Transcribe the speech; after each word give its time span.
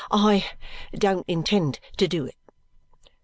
"I 0.29 0.49
don't 0.97 1.25
intend 1.29 1.79
to 1.97 2.07
do 2.07 2.25
it." 2.25 2.35